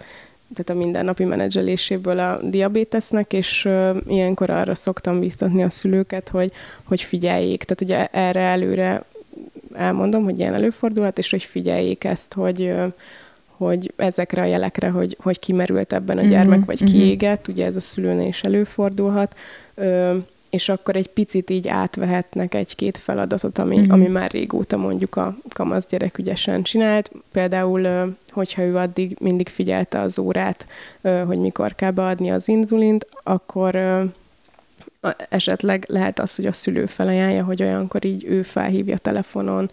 tehát 0.55 0.81
a 0.81 0.83
mindennapi 0.83 1.23
menedzseléséből 1.23 2.19
a 2.19 2.39
diabétesznek, 2.43 3.33
és 3.33 3.69
ilyenkor 4.07 4.49
arra 4.49 4.75
szoktam 4.75 5.19
biztatni 5.19 5.63
a 5.63 5.69
szülőket, 5.69 6.29
hogy, 6.29 6.51
hogy 6.83 7.01
figyeljék. 7.01 7.63
Tehát 7.63 7.81
ugye 7.81 8.19
erre 8.19 8.41
előre 8.41 9.03
elmondom, 9.73 10.23
hogy 10.23 10.39
ilyen 10.39 10.53
előfordulhat, 10.53 11.17
és 11.17 11.29
hogy 11.29 11.43
figyeljék 11.43 12.03
ezt, 12.03 12.33
hogy, 12.33 12.73
hogy 13.47 13.93
ezekre 13.95 14.41
a 14.41 14.45
jelekre, 14.45 14.89
hogy, 14.89 15.17
hogy 15.19 15.39
kimerült 15.39 15.93
ebben 15.93 16.17
a 16.17 16.25
gyermek, 16.25 16.57
mm-hmm. 16.57 16.65
vagy 16.65 16.81
mhm. 16.81 16.91
kiégett, 16.91 17.47
ugye 17.47 17.65
ez 17.65 17.75
a 17.75 17.81
szülőnél 17.81 18.27
is 18.27 18.41
előfordulhat. 18.41 19.35
És 20.49 20.69
akkor 20.69 20.95
egy 20.95 21.07
picit 21.07 21.49
így 21.49 21.67
átvehetnek 21.67 22.53
egy-két 22.53 22.97
feladatot, 22.97 23.57
ami, 23.57 23.77
mm-hmm. 23.77 23.91
ami 23.91 24.07
már 24.07 24.31
régóta 24.31 24.77
mondjuk 24.77 25.15
a 25.15 25.37
kamasz 25.49 25.87
gyerek 25.87 26.17
ügyesen 26.17 26.63
csinált. 26.63 27.11
Például, 27.31 28.15
hogyha 28.29 28.61
ő 28.61 28.75
addig 28.77 29.17
mindig 29.19 29.47
figyelte 29.47 29.99
az 29.99 30.19
órát, 30.19 30.67
hogy 31.25 31.37
mikor 31.37 31.75
kell 31.75 31.91
beadni 31.91 32.29
az 32.31 32.47
inzulint, 32.47 33.07
akkor 33.23 33.77
esetleg 35.29 35.85
lehet 35.87 36.19
az, 36.19 36.35
hogy 36.35 36.45
a 36.45 36.51
szülő 36.51 36.85
felajánlja, 36.85 37.43
hogy 37.43 37.61
olyankor 37.63 38.05
így 38.05 38.25
ő 38.25 38.41
felhívja 38.41 38.97
telefonon, 38.97 39.71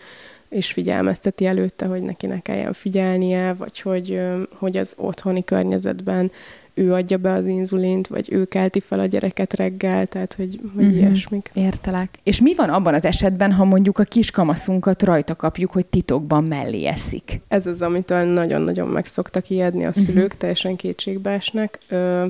és 0.48 0.72
figyelmezteti 0.72 1.46
előtte, 1.46 1.86
hogy 1.86 2.02
neki 2.02 2.26
ne 2.26 2.40
kelljen 2.40 2.72
figyelnie, 2.72 3.52
vagy 3.52 3.80
hogy, 3.80 4.20
hogy 4.58 4.76
az 4.76 4.94
otthoni 4.96 5.44
környezetben 5.44 6.30
ő 6.78 6.92
adja 6.92 7.16
be 7.16 7.32
az 7.32 7.46
inzulint, 7.46 8.06
vagy 8.06 8.32
ő 8.32 8.44
kelti 8.44 8.80
fel 8.80 9.00
a 9.00 9.06
gyereket 9.06 9.54
reggel, 9.54 10.06
tehát 10.06 10.34
hogy, 10.34 10.60
hogy 10.74 10.84
uh-huh. 10.84 11.00
ilyesmik. 11.00 11.50
Értelek. 11.54 12.18
És 12.22 12.40
mi 12.40 12.54
van 12.54 12.68
abban 12.68 12.94
az 12.94 13.04
esetben, 13.04 13.52
ha 13.52 13.64
mondjuk 13.64 13.98
a 13.98 14.04
kiskamaszunkat 14.04 15.02
rajta 15.02 15.36
kapjuk, 15.36 15.70
hogy 15.70 15.86
titokban 15.86 16.44
mellé 16.44 16.86
eszik? 16.86 17.40
Ez 17.48 17.66
az, 17.66 17.82
amitől 17.82 18.24
nagyon-nagyon 18.24 18.88
meg 18.88 19.06
szoktak 19.06 19.50
ijedni 19.50 19.84
a 19.84 19.92
szülők, 19.92 20.24
uh-huh. 20.24 20.38
teljesen 20.38 20.76
kétségbe 20.76 21.30
esnek, 21.30 21.78
ö, 21.88 22.26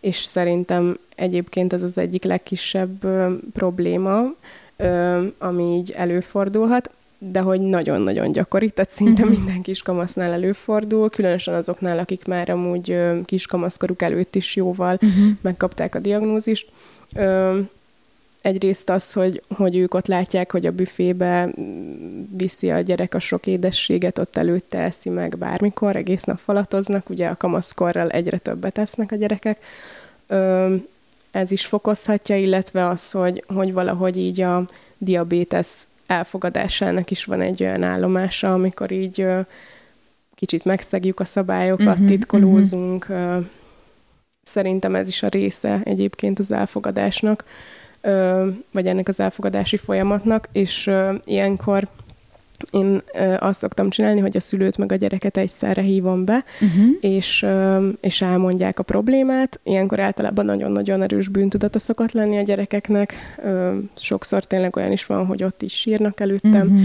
és 0.00 0.16
szerintem 0.16 0.98
egyébként 1.14 1.72
ez 1.72 1.82
az 1.82 1.98
egyik 1.98 2.24
legkisebb 2.24 3.04
ö, 3.04 3.32
probléma, 3.52 4.22
ö, 4.76 5.26
ami 5.38 5.62
így 5.62 5.90
előfordulhat 5.90 6.90
de 7.30 7.40
hogy 7.40 7.60
nagyon-nagyon 7.60 8.32
gyakori, 8.32 8.70
tehát 8.70 8.90
szinte 8.90 9.22
uh-huh. 9.22 9.38
minden 9.38 9.62
kiskamasznál 9.62 10.32
előfordul, 10.32 11.10
különösen 11.10 11.54
azoknál, 11.54 11.98
akik 11.98 12.24
már 12.24 12.50
amúgy 12.50 12.98
kiskamaszkoruk 13.24 14.02
előtt 14.02 14.34
is 14.34 14.56
jóval 14.56 14.94
uh-huh. 14.94 15.26
megkapták 15.40 15.94
a 15.94 15.98
diagnózist. 15.98 16.70
Ö, 17.14 17.58
egyrészt 18.40 18.90
az, 18.90 19.12
hogy, 19.12 19.42
hogy 19.56 19.76
ők 19.76 19.94
ott 19.94 20.06
látják, 20.06 20.52
hogy 20.52 20.66
a 20.66 20.72
büfébe 20.72 21.50
viszi 22.36 22.70
a 22.70 22.80
gyerek 22.80 23.14
a 23.14 23.18
sok 23.18 23.46
édességet, 23.46 24.18
ott 24.18 24.36
előtte 24.36 24.78
eszi 24.78 25.08
meg 25.08 25.38
bármikor, 25.38 25.96
egész 25.96 26.24
nap 26.24 26.38
falatoznak, 26.38 27.10
ugye 27.10 27.28
a 27.28 27.36
kamaszkorral 27.36 28.08
egyre 28.08 28.38
többet 28.38 28.78
esznek 28.78 29.12
a 29.12 29.16
gyerekek. 29.16 29.58
Ö, 30.26 30.74
ez 31.30 31.50
is 31.50 31.66
fokozhatja, 31.66 32.36
illetve 32.36 32.88
az, 32.88 33.10
hogy, 33.10 33.44
hogy 33.46 33.72
valahogy 33.72 34.16
így 34.16 34.40
a 34.40 34.64
diabétesz 34.98 35.88
elfogadásának 36.06 37.10
is 37.10 37.24
van 37.24 37.40
egy 37.40 37.62
olyan 37.62 37.82
állomása, 37.82 38.52
amikor 38.52 38.90
így 38.90 39.26
kicsit 40.34 40.64
megszegjük 40.64 41.20
a 41.20 41.24
szabályokat, 41.24 41.86
uh-huh, 41.86 42.06
titkolózunk. 42.06 43.06
Uh-huh. 43.08 43.44
Szerintem 44.42 44.94
ez 44.94 45.08
is 45.08 45.22
a 45.22 45.28
része 45.28 45.80
egyébként 45.84 46.38
az 46.38 46.52
elfogadásnak, 46.52 47.44
vagy 48.70 48.86
ennek 48.86 49.08
az 49.08 49.20
elfogadási 49.20 49.76
folyamatnak, 49.76 50.48
és 50.52 50.90
ilyenkor 51.24 51.88
én 52.70 53.02
azt 53.38 53.58
szoktam 53.58 53.90
csinálni, 53.90 54.20
hogy 54.20 54.36
a 54.36 54.40
szülőt 54.40 54.78
meg 54.78 54.92
a 54.92 54.94
gyereket 54.94 55.36
egyszerre 55.36 55.82
hívom 55.82 56.24
be, 56.24 56.44
uh-huh. 56.60 56.96
és, 57.00 57.46
és 58.00 58.20
elmondják 58.20 58.78
a 58.78 58.82
problémát. 58.82 59.60
Ilyenkor 59.62 60.00
általában 60.00 60.44
nagyon-nagyon 60.44 61.02
erős 61.02 61.28
bűntudata 61.28 61.78
szokott 61.78 62.12
lenni 62.12 62.36
a 62.36 62.42
gyerekeknek. 62.42 63.14
Sokszor 63.96 64.44
tényleg 64.44 64.76
olyan 64.76 64.92
is 64.92 65.06
van, 65.06 65.26
hogy 65.26 65.42
ott 65.42 65.62
is 65.62 65.72
sírnak 65.72 66.20
előttem, 66.20 66.66
uh-huh. 66.66 66.80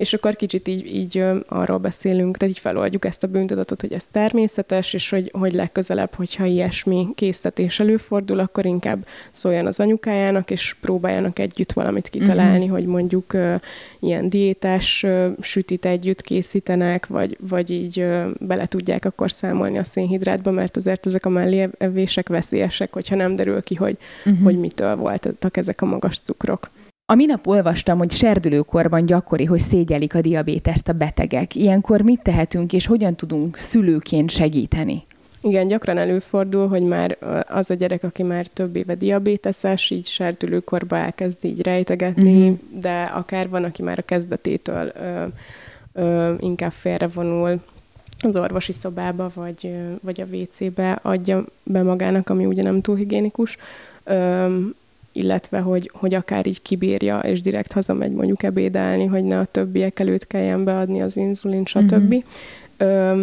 És 0.00 0.12
akkor 0.12 0.36
kicsit 0.36 0.68
így, 0.68 0.94
így 0.94 1.24
arról 1.46 1.78
beszélünk, 1.78 2.36
tehát 2.36 2.54
így 2.54 2.60
feloldjuk 2.60 3.04
ezt 3.04 3.22
a 3.22 3.26
bűntudatot, 3.26 3.80
hogy 3.80 3.92
ez 3.92 4.06
természetes, 4.06 4.92
és 4.94 5.10
hogy, 5.10 5.30
hogy 5.38 5.52
legközelebb, 5.52 6.14
hogyha 6.14 6.44
ilyesmi 6.44 7.08
késztetés 7.14 7.80
előfordul, 7.80 8.38
akkor 8.38 8.66
inkább 8.66 9.06
szóljon 9.30 9.66
az 9.66 9.80
anyukájának, 9.80 10.50
és 10.50 10.76
próbáljanak 10.80 11.38
együtt 11.38 11.72
valamit 11.72 12.08
kitalálni, 12.08 12.64
uh-huh. 12.64 12.78
hogy 12.78 12.86
mondjuk 12.86 13.32
uh, 13.34 13.54
ilyen 13.98 14.28
diétás 14.28 15.02
uh, 15.02 15.26
sütit 15.40 15.86
együtt 15.86 16.20
készítenek, 16.20 17.06
vagy, 17.06 17.36
vagy 17.40 17.70
így 17.70 18.00
uh, 18.00 18.26
bele 18.40 18.66
tudják 18.66 19.04
akkor 19.04 19.30
számolni 19.30 19.78
a 19.78 19.84
szénhidrátba, 19.84 20.50
mert 20.50 20.76
azért 20.76 21.06
ezek 21.06 21.26
a 21.26 21.28
melléevések 21.28 22.28
veszélyesek, 22.28 22.92
hogyha 22.92 23.16
nem 23.16 23.36
derül 23.36 23.62
ki, 23.62 23.74
hogy, 23.74 23.96
uh-huh. 24.24 24.42
hogy 24.42 24.58
mitől 24.58 24.96
voltak 24.96 25.56
ezek 25.56 25.82
a 25.82 25.86
magas 25.86 26.20
cukrok. 26.20 26.70
A 27.10 27.14
minap 27.14 27.46
olvastam, 27.46 27.98
hogy 27.98 28.10
serdülőkorban 28.10 29.06
gyakori, 29.06 29.44
hogy 29.44 29.58
szégyelik 29.58 30.14
a 30.14 30.20
diabéteszt 30.20 30.88
a 30.88 30.92
betegek. 30.92 31.54
Ilyenkor 31.54 32.00
mit 32.00 32.22
tehetünk, 32.22 32.72
és 32.72 32.86
hogyan 32.86 33.16
tudunk 33.16 33.56
szülőként 33.56 34.30
segíteni? 34.30 35.02
Igen, 35.40 35.66
gyakran 35.66 35.98
előfordul, 35.98 36.68
hogy 36.68 36.82
már 36.82 37.16
az 37.48 37.70
a 37.70 37.74
gyerek, 37.74 38.04
aki 38.04 38.22
már 38.22 38.46
több 38.46 38.76
éve 38.76 38.94
diabéteses, 38.94 39.90
így 39.90 40.06
serdülőkorba 40.06 40.96
elkezd 40.96 41.44
így 41.44 41.62
rejtegetni, 41.62 42.48
uh-huh. 42.48 42.80
de 42.80 43.02
akár 43.02 43.48
van, 43.48 43.64
aki 43.64 43.82
már 43.82 43.98
a 43.98 44.02
kezdetétől 44.02 44.92
ö, 44.94 45.24
ö, 45.92 46.34
inkább 46.38 46.72
félrevonul 46.72 47.60
az 48.20 48.36
orvosi 48.36 48.72
szobába, 48.72 49.30
vagy, 49.34 49.74
vagy 50.00 50.20
a 50.20 50.36
WC-be 50.36 50.98
adja 51.02 51.44
be 51.62 51.82
magának, 51.82 52.28
ami 52.28 52.46
ugye 52.46 52.62
nem 52.62 52.80
túl 52.80 52.96
higiénikus. 52.96 53.56
Ö, 54.04 54.46
illetve 55.12 55.58
hogy, 55.58 55.90
hogy 55.94 56.14
akár 56.14 56.46
így 56.46 56.62
kibírja, 56.62 57.18
és 57.18 57.40
direkt 57.40 57.72
hazamegy 57.72 58.12
mondjuk 58.12 58.42
ebédelni, 58.42 59.04
hogy 59.04 59.24
ne 59.24 59.38
a 59.38 59.44
többiek 59.44 59.98
előtt 59.98 60.26
kelljen 60.26 60.64
beadni 60.64 61.02
az 61.02 61.16
inzulin, 61.16 61.64
stb. 61.64 62.24
Mm-hmm. 62.82 63.22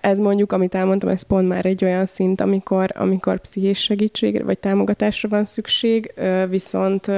Ez 0.00 0.18
mondjuk, 0.18 0.52
amit 0.52 0.74
elmondtam, 0.74 1.10
ez 1.10 1.22
pont 1.22 1.48
már 1.48 1.66
egy 1.66 1.84
olyan 1.84 2.06
szint, 2.06 2.40
amikor, 2.40 2.92
amikor 2.94 3.40
pszichés 3.40 3.78
segítségre 3.78 4.44
vagy 4.44 4.58
támogatásra 4.58 5.28
van 5.28 5.44
szükség, 5.44 6.14
viszont 6.48 7.10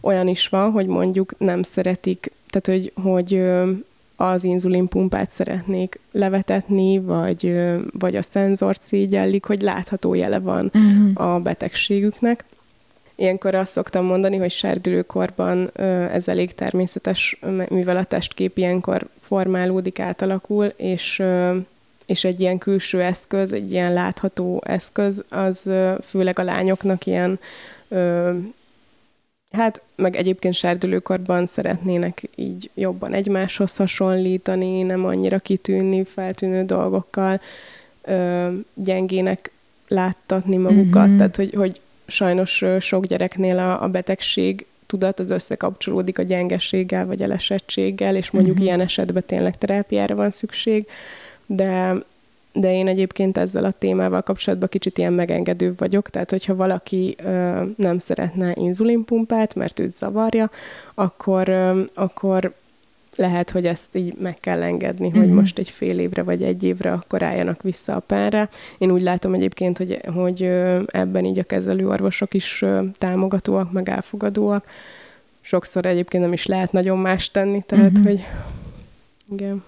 olyan 0.00 0.28
is 0.28 0.48
van, 0.48 0.70
hogy 0.70 0.86
mondjuk 0.86 1.34
nem 1.38 1.62
szeretik, 1.62 2.32
tehát 2.50 2.80
hogy, 2.80 2.92
hogy 3.02 3.42
az 4.16 4.44
inzulinpumpát 4.44 5.30
szeretnék 5.30 5.98
levetetni, 6.12 6.98
vagy, 6.98 7.54
vagy 7.98 8.16
a 8.16 8.22
szenzort 8.22 8.82
szégyellik, 8.82 9.44
hogy 9.44 9.62
látható 9.62 10.14
jele 10.14 10.38
van 10.38 10.70
uh-huh. 10.74 11.34
a 11.34 11.40
betegségüknek. 11.40 12.44
Ilyenkor 13.22 13.54
azt 13.54 13.72
szoktam 13.72 14.04
mondani, 14.04 14.36
hogy 14.36 14.50
serdülőkorban 14.50 15.70
ez 16.12 16.28
elég 16.28 16.54
természetes, 16.54 17.38
mivel 17.68 17.96
a 17.96 18.04
testkép 18.04 18.58
ilyenkor 18.58 19.08
formálódik, 19.20 19.98
átalakul, 19.98 20.64
és 20.76 21.22
és 22.06 22.24
egy 22.24 22.40
ilyen 22.40 22.58
külső 22.58 23.02
eszköz, 23.02 23.52
egy 23.52 23.72
ilyen 23.72 23.92
látható 23.92 24.62
eszköz, 24.66 25.24
az 25.28 25.70
főleg 26.02 26.38
a 26.38 26.42
lányoknak 26.42 27.06
ilyen, 27.06 27.38
hát 29.50 29.82
meg 29.94 30.16
egyébként 30.16 30.54
serdülőkorban 30.54 31.46
szeretnének 31.46 32.22
így 32.34 32.70
jobban 32.74 33.12
egymáshoz 33.12 33.76
hasonlítani, 33.76 34.82
nem 34.82 35.04
annyira 35.04 35.38
kitűnni 35.38 36.04
feltűnő 36.04 36.64
dolgokkal, 36.64 37.40
gyengének 38.74 39.50
láttatni 39.88 40.56
magukat, 40.56 41.06
mm-hmm. 41.06 41.16
tehát 41.16 41.36
hogy, 41.36 41.54
hogy 41.54 41.80
sajnos 42.12 42.64
sok 42.80 43.06
gyereknél 43.06 43.58
a, 43.58 43.82
a 43.82 43.88
betegség 43.88 44.66
tudat 44.86 45.20
az 45.20 45.30
összekapcsolódik 45.30 46.18
a 46.18 46.22
gyengeséggel 46.22 47.06
vagy 47.06 47.22
elesettséggel, 47.22 48.16
és 48.16 48.30
mondjuk 48.30 48.54
uh-huh. 48.54 48.68
ilyen 48.68 48.80
esetben 48.80 49.22
tényleg 49.26 49.58
terápiára 49.58 50.14
van 50.14 50.30
szükség, 50.30 50.86
de 51.46 51.94
de 52.52 52.74
én 52.74 52.88
egyébként 52.88 53.38
ezzel 53.38 53.64
a 53.64 53.70
témával 53.70 54.22
kapcsolatban 54.22 54.68
kicsit 54.68 54.98
ilyen 54.98 55.12
megengedőbb 55.12 55.78
vagyok, 55.78 56.10
tehát 56.10 56.30
hogyha 56.30 56.54
valaki 56.54 57.16
ö, 57.24 57.62
nem 57.76 57.98
szeretne 57.98 58.52
inzulinpumpát, 58.54 59.54
mert 59.54 59.80
őt 59.80 59.96
zavarja, 59.96 60.50
akkor, 60.94 61.48
ö, 61.48 61.82
akkor 61.94 62.54
lehet, 63.16 63.50
hogy 63.50 63.66
ezt 63.66 63.96
így 63.96 64.14
meg 64.18 64.36
kell 64.40 64.62
engedni, 64.62 65.06
uh-huh. 65.06 65.20
hogy 65.20 65.30
mhm. 65.30 65.38
most 65.38 65.58
egy 65.58 65.68
fél 65.68 65.98
évre 65.98 66.22
vagy 66.22 66.42
egy 66.42 66.62
évre 66.62 66.92
akkor 66.92 67.22
álljanak 67.22 67.62
vissza 67.62 67.94
a 67.94 68.00
párra. 68.00 68.48
Én 68.78 68.90
úgy 68.90 69.02
látom 69.02 69.34
egyébként, 69.34 69.78
hogy, 69.78 70.00
hogy 70.14 70.42
ebben 70.86 71.24
így 71.24 71.38
a 71.38 71.42
kezelőorvosok 71.42 72.34
is 72.34 72.64
támogatóak, 72.92 73.72
meg 73.72 73.88
elfogadóak. 73.88 74.66
Sokszor 75.40 75.86
egyébként 75.86 76.22
nem 76.22 76.32
is 76.32 76.46
lehet 76.46 76.72
nagyon 76.72 76.98
más 76.98 77.30
tenni, 77.30 77.62
tehát 77.66 77.90
uh-huh. 77.90 78.06
hogy 78.06 78.20
igen. 79.32 79.62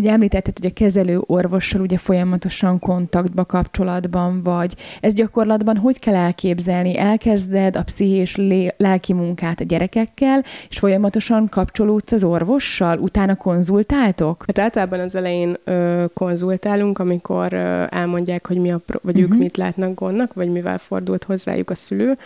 Ugye 0.00 0.10
említetted, 0.10 0.58
hogy 0.58 0.70
a 0.70 0.72
kezelő 0.74 1.20
orvossal 1.26 1.80
ugye 1.80 1.98
folyamatosan 1.98 2.78
kontaktba, 2.78 3.44
kapcsolatban 3.44 4.42
vagy. 4.42 4.74
Ez 5.00 5.14
gyakorlatban 5.14 5.76
hogy 5.76 5.98
kell 5.98 6.14
elképzelni? 6.14 6.98
Elkezded 6.98 7.76
a 7.76 7.82
pszichés 7.82 8.38
lelki 8.76 9.12
munkát 9.12 9.60
a 9.60 9.64
gyerekekkel, 9.64 10.42
és 10.68 10.78
folyamatosan 10.78 11.48
kapcsolódsz 11.48 12.12
az 12.12 12.24
orvossal? 12.24 12.98
Utána 12.98 13.34
konzultáltok? 13.34 14.44
Hát 14.46 14.58
általában 14.58 15.00
az 15.00 15.14
elején 15.14 15.56
ö, 15.64 16.04
konzultálunk, 16.14 16.98
amikor 16.98 17.52
ö, 17.52 17.84
elmondják, 17.90 18.46
hogy 18.46 18.56
mi 18.56 18.70
a 18.70 18.78
pro- 18.78 19.02
vagy 19.02 19.14
uh-huh. 19.14 19.28
ők 19.28 19.34
mhm. 19.34 19.42
mit 19.42 19.56
látnak 19.56 19.94
gondnak, 19.94 20.34
vagy 20.34 20.48
mivel 20.50 20.78
fordult 20.78 21.24
hozzájuk 21.24 21.70
a 21.70 21.74
szülő. 21.74 22.16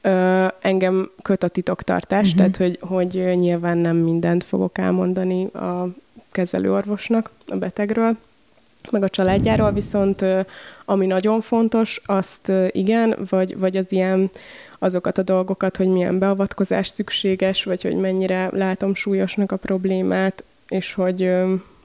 Ö, 0.00 0.46
engem 0.60 1.10
köt 1.22 1.42
a 1.42 1.48
titoktartás, 1.48 2.32
uh-huh. 2.32 2.36
tehát 2.36 2.56
hogy, 2.56 2.78
hogy 2.80 3.36
nyilván 3.36 3.78
nem 3.78 3.96
mindent 3.96 4.44
fogok 4.44 4.78
elmondani 4.78 5.44
a 5.44 5.88
kezelőorvosnak 6.32 7.30
a 7.46 7.56
betegről, 7.56 8.16
meg 8.90 9.02
a 9.02 9.08
családjáról, 9.08 9.72
viszont 9.72 10.24
ami 10.84 11.06
nagyon 11.06 11.40
fontos, 11.40 12.00
azt 12.06 12.52
igen, 12.70 13.16
vagy, 13.28 13.58
vagy 13.58 13.76
az 13.76 13.92
ilyen 13.92 14.30
azokat 14.78 15.18
a 15.18 15.22
dolgokat, 15.22 15.76
hogy 15.76 15.88
milyen 15.88 16.18
beavatkozás 16.18 16.88
szükséges, 16.88 17.64
vagy 17.64 17.82
hogy 17.82 17.96
mennyire 17.96 18.48
látom 18.52 18.94
súlyosnak 18.94 19.52
a 19.52 19.56
problémát, 19.56 20.44
és 20.68 20.94
hogy 20.94 21.30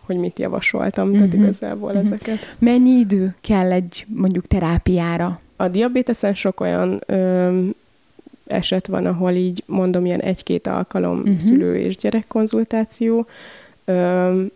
hogy 0.05 0.17
mit 0.17 0.39
javasoltam, 0.39 1.03
uh-huh. 1.03 1.17
tehát 1.17 1.33
mhm. 1.33 1.43
igazából 1.43 1.89
uh-huh. 1.89 2.05
ezeket. 2.05 2.55
Mennyi 2.59 2.99
idő 2.99 3.35
kell 3.41 3.71
egy 3.71 4.05
mondjuk 4.07 4.47
terápiára? 4.47 5.39
A 5.55 5.67
diabéteszen 5.67 6.33
sok 6.33 6.59
olyan 6.59 7.01
ö, 7.05 7.59
eset 8.47 8.87
van, 8.87 9.05
ahol 9.05 9.31
így 9.31 9.63
mondom, 9.65 10.05
ilyen 10.05 10.21
egy-két 10.21 10.67
alkalom 10.67 11.19
uh-huh. 11.19 11.39
szülő 11.39 11.77
és 11.77 11.97
gyerekkonzultáció, 11.97 13.27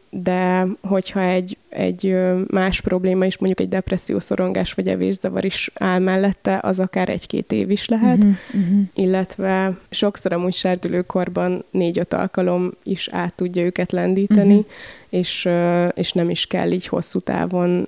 de 0.10 0.68
hogyha 0.82 1.22
egy, 1.22 1.58
egy 1.70 2.18
más 2.48 2.82
probléma 2.82 3.26
is, 3.26 3.38
mondjuk 3.38 3.60
egy 3.60 3.70
depresszió, 3.70 4.20
szorongás 4.20 4.74
vagy 4.74 4.88
evészavar 4.88 5.46
is 5.46 5.72
áll 5.74 6.00
mellette, 6.00 6.60
az 6.62 6.80
akár 6.80 7.10
egy-két 7.10 7.52
év 7.52 7.70
is 7.70 7.88
lehet, 7.88 8.18
uh-huh, 8.18 8.36
uh-huh. 8.54 8.82
illetve 8.94 9.78
sokszor 9.90 10.34
amúgy 10.34 10.54
serdülőkorban 10.54 11.64
négy-öt 11.72 12.14
alkalom 12.14 12.72
is 12.84 13.10
át 13.12 13.34
tudja 13.34 13.64
őket 13.64 13.92
lendíteni, 13.92 14.56
uh-huh. 14.56 14.66
és, 15.10 15.50
és 15.94 16.12
nem 16.12 16.30
is 16.30 16.46
kell 16.46 16.72
így 16.72 16.88
hosszú 16.88 17.20
távon 17.20 17.88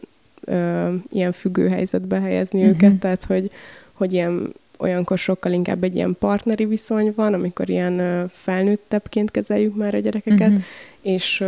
ilyen 1.12 1.32
függő 1.32 1.68
helyzetbe 1.68 2.20
helyezni 2.20 2.60
uh-huh. 2.60 2.76
őket, 2.76 3.00
tehát 3.00 3.24
hogy, 3.24 3.52
hogy 3.94 4.14
ilyen 4.14 4.54
olyankor 4.82 5.18
sokkal 5.18 5.52
inkább 5.52 5.84
egy 5.84 5.96
ilyen 5.96 6.16
partneri 6.20 6.66
viszony 6.66 7.14
van, 7.16 7.34
amikor 7.34 7.70
ilyen 7.70 8.28
felnőttebbként 8.34 9.32
kezeljük 9.32 9.76
már 9.76 9.96
a 9.96 10.00
gyerekeket, 10.00 10.48
uh-huh. 10.48 10.64
és, 11.02 11.44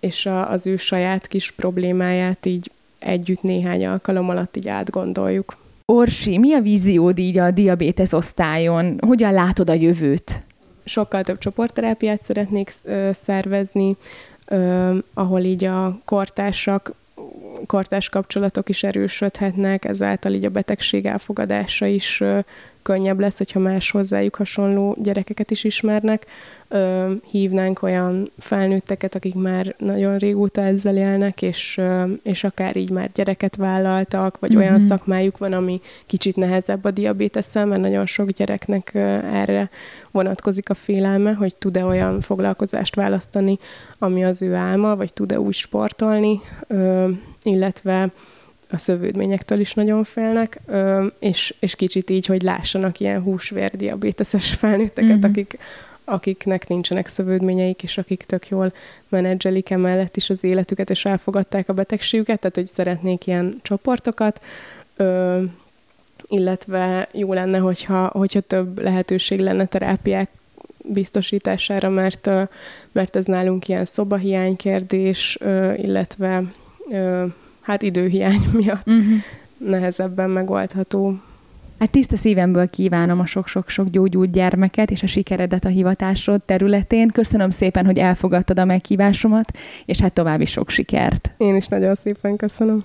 és 0.00 0.26
a, 0.26 0.50
az 0.50 0.66
ő 0.66 0.76
saját 0.76 1.26
kis 1.26 1.50
problémáját 1.50 2.46
így 2.46 2.70
együtt 2.98 3.42
néhány 3.42 3.86
alkalom 3.86 4.28
alatt 4.28 4.56
így 4.56 4.68
átgondoljuk. 4.68 5.56
Orsi, 5.84 6.38
mi 6.38 6.52
a 6.52 6.60
víziód 6.60 7.18
így 7.18 7.38
a 7.38 7.50
diabétesz 7.50 8.12
osztályon? 8.12 8.98
Hogyan 9.06 9.32
látod 9.32 9.70
a 9.70 9.74
jövőt? 9.74 10.42
Sokkal 10.84 11.22
több 11.22 11.38
csoportterápiát 11.38 12.22
szeretnék 12.22 12.72
szervezni, 13.12 13.96
ahol 15.14 15.40
így 15.40 15.64
a 15.64 15.98
kortársak 16.04 16.92
kortás 17.66 18.08
kapcsolatok 18.08 18.68
is 18.68 18.82
erősödhetnek, 18.82 19.84
ezáltal 19.84 20.32
így 20.32 20.44
a 20.44 20.50
betegség 20.50 21.06
elfogadása 21.06 21.86
is 21.86 22.22
könnyebb 22.86 23.20
lesz, 23.20 23.38
hogyha 23.38 23.58
más 23.58 23.90
hozzájuk 23.90 24.34
hasonló 24.34 24.96
gyerekeket 25.02 25.50
is 25.50 25.64
ismernek. 25.64 26.26
Hívnánk 27.30 27.82
olyan 27.82 28.30
felnőtteket, 28.38 29.14
akik 29.14 29.34
már 29.34 29.74
nagyon 29.78 30.18
régóta 30.18 30.62
ezzel 30.62 30.96
élnek, 30.96 31.42
és, 31.42 31.80
és 32.22 32.44
akár 32.44 32.76
így 32.76 32.90
már 32.90 33.10
gyereket 33.14 33.56
vállaltak, 33.56 34.38
vagy 34.38 34.50
mm-hmm. 34.50 34.60
olyan 34.60 34.80
szakmájuk 34.80 35.38
van, 35.38 35.52
ami 35.52 35.80
kicsit 36.06 36.36
nehezebb 36.36 36.84
a 36.84 36.90
diabétesszel, 36.90 37.66
mert 37.66 37.80
nagyon 37.80 38.06
sok 38.06 38.30
gyereknek 38.30 38.94
erre 39.32 39.70
vonatkozik 40.10 40.70
a 40.70 40.74
félelme, 40.74 41.32
hogy 41.32 41.56
tud-e 41.56 41.84
olyan 41.84 42.20
foglalkozást 42.20 42.94
választani, 42.94 43.58
ami 43.98 44.24
az 44.24 44.42
ő 44.42 44.54
álma, 44.54 44.96
vagy 44.96 45.12
tud-e 45.12 45.40
úgy 45.40 45.54
sportolni, 45.54 46.40
illetve 47.42 48.12
a 48.70 48.78
szövődményektől 48.78 49.60
is 49.60 49.74
nagyon 49.74 50.04
félnek, 50.04 50.60
és, 51.18 51.54
és 51.58 51.74
kicsit 51.74 52.10
így, 52.10 52.26
hogy 52.26 52.42
lássanak 52.42 53.00
ilyen 53.00 53.22
húsvér 53.22 53.70
diabéteses 53.70 54.54
felnőtteket, 54.54 55.16
mm-hmm. 55.16 55.30
akik, 55.30 55.58
akiknek 56.04 56.68
nincsenek 56.68 57.08
szövődményeik, 57.08 57.82
és 57.82 57.98
akik 57.98 58.22
tök 58.22 58.48
jól 58.48 58.72
menedzselik 59.08 59.70
emellett 59.70 60.16
is 60.16 60.30
az 60.30 60.44
életüket, 60.44 60.90
és 60.90 61.04
elfogadták 61.04 61.68
a 61.68 61.72
betegségüket, 61.72 62.38
tehát 62.38 62.56
hogy 62.56 62.66
szeretnék 62.66 63.26
ilyen 63.26 63.58
csoportokat, 63.62 64.42
ö, 64.96 65.42
illetve 66.28 67.08
jó 67.12 67.32
lenne, 67.32 67.58
hogyha, 67.58 68.06
hogyha 68.06 68.40
több 68.40 68.78
lehetőség 68.82 69.40
lenne 69.40 69.66
terápiák 69.66 70.28
biztosítására, 70.78 71.88
mert, 71.88 72.30
mert 72.92 73.16
ez 73.16 73.24
nálunk 73.24 73.68
ilyen 73.68 73.84
szobahiány 73.84 74.56
kérdés, 74.56 75.38
illetve 75.76 76.42
hát 77.66 77.82
időhiány 77.82 78.40
miatt 78.60 78.86
uh-huh. 78.86 79.04
nehezebben 79.58 80.30
megoldható. 80.30 81.14
Hát 81.78 81.90
tiszta 81.90 82.16
szívemből 82.16 82.70
kívánom 82.70 83.20
a 83.20 83.26
sok-sok-sok 83.26 83.88
gyógyult 83.88 84.30
gyermeket 84.30 84.90
és 84.90 85.02
a 85.02 85.06
sikeredet 85.06 85.64
a 85.64 85.68
hivatásod 85.68 86.42
területén. 86.44 87.08
Köszönöm 87.08 87.50
szépen, 87.50 87.84
hogy 87.84 87.98
elfogadtad 87.98 88.58
a 88.58 88.64
meghívásomat, 88.64 89.50
és 89.84 90.00
hát 90.00 90.12
további 90.12 90.44
sok 90.44 90.70
sikert. 90.70 91.30
Én 91.36 91.56
is 91.56 91.66
nagyon 91.66 91.94
szépen 91.94 92.36
köszönöm. 92.36 92.84